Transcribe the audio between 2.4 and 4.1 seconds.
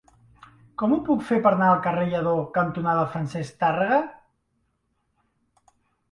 cantonada Francesc Tàrrega?